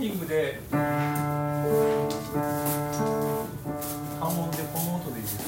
[0.00, 0.78] ミングで音
[4.56, 5.40] でこの音でいいですよ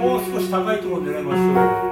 [0.00, 1.42] もう少し高いところ狙いましょ
[1.86, 1.90] う。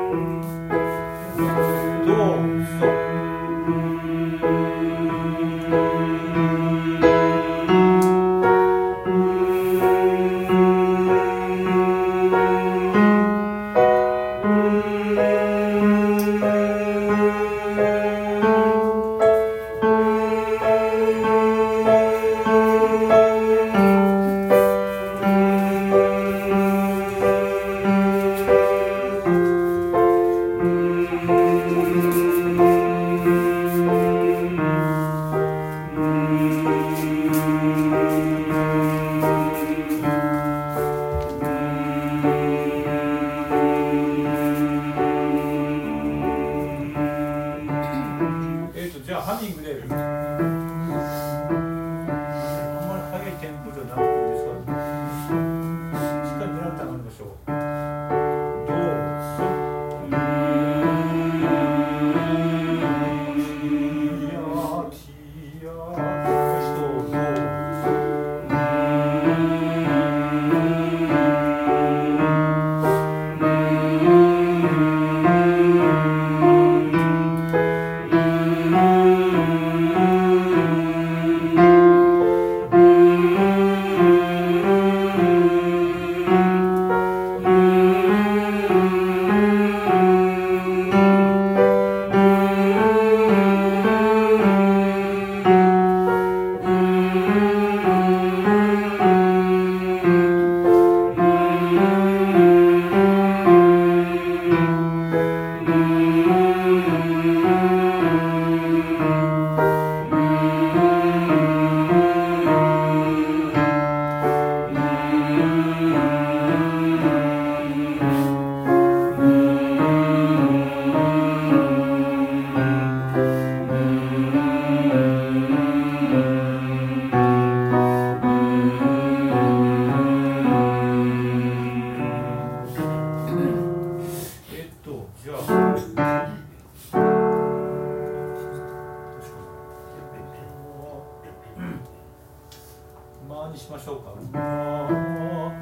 [143.46, 144.10] にしましょうか？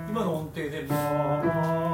[0.09, 1.86] 今の音程で、ま。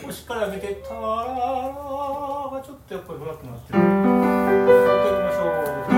[0.00, 1.04] ここから見て「タララ」
[2.52, 3.78] がちょっとやっぱりフラットになってる。
[5.18, 5.97] きましょう。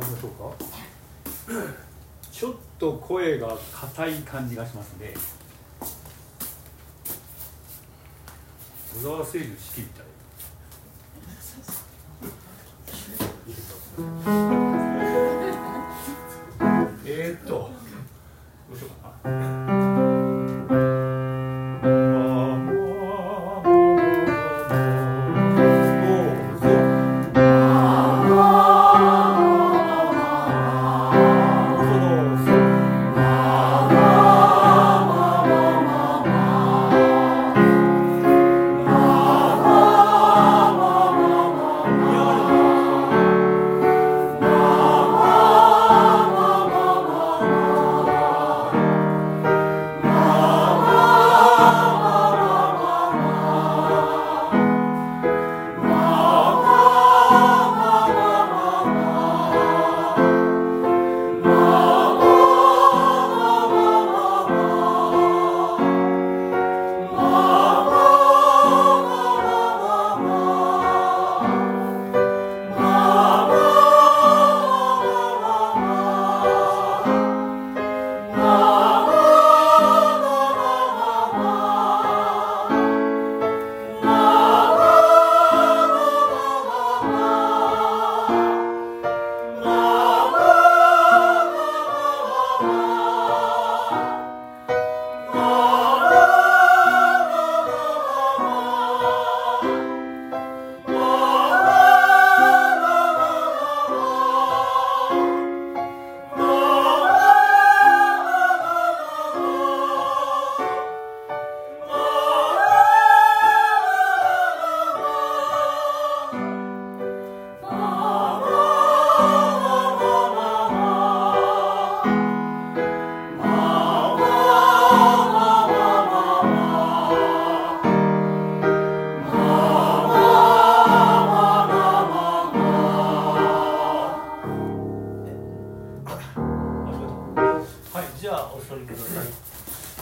[0.00, 1.72] りましょうか。
[2.32, 5.14] ちょっと声が硬い感じがしますね
[8.94, 10.02] 小沢誠治の式みた
[14.48, 14.51] い。